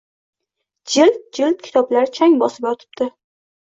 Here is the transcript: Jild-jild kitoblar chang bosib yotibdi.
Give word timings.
Jild-jild 0.95 1.63
kitoblar 1.69 2.13
chang 2.19 2.43
bosib 2.43 2.71
yotibdi. 2.73 3.15